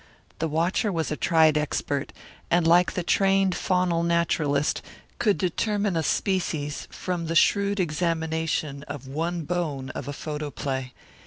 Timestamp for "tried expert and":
1.15-2.65